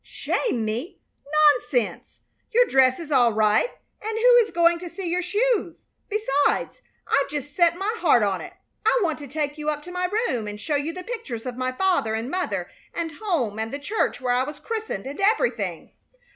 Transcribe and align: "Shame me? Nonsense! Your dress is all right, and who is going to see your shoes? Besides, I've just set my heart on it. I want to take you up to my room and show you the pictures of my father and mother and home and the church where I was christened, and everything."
"Shame 0.03 0.65
me? 0.65 0.99
Nonsense! 1.59 2.21
Your 2.51 2.65
dress 2.65 2.97
is 2.97 3.11
all 3.11 3.33
right, 3.33 3.69
and 4.01 4.17
who 4.17 4.35
is 4.37 4.49
going 4.49 4.79
to 4.79 4.89
see 4.89 5.07
your 5.07 5.21
shoes? 5.21 5.85
Besides, 6.09 6.81
I've 7.05 7.29
just 7.29 7.55
set 7.55 7.77
my 7.77 7.93
heart 7.99 8.23
on 8.23 8.41
it. 8.41 8.53
I 8.83 8.99
want 9.03 9.19
to 9.19 9.27
take 9.27 9.59
you 9.59 9.69
up 9.69 9.83
to 9.83 9.91
my 9.91 10.05
room 10.27 10.47
and 10.47 10.59
show 10.59 10.75
you 10.75 10.91
the 10.91 11.03
pictures 11.03 11.45
of 11.45 11.55
my 11.55 11.71
father 11.71 12.15
and 12.15 12.31
mother 12.31 12.67
and 12.95 13.11
home 13.21 13.59
and 13.59 13.71
the 13.71 13.77
church 13.77 14.19
where 14.19 14.33
I 14.33 14.41
was 14.41 14.59
christened, 14.59 15.05
and 15.05 15.19
everything." 15.19 15.91